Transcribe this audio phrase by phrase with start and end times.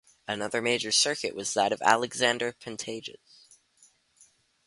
[0.27, 3.59] Another major circuit was that of Alexander Pantages.